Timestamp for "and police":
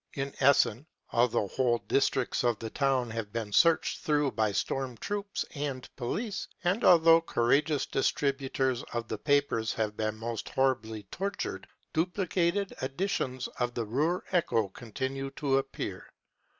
5.53-6.47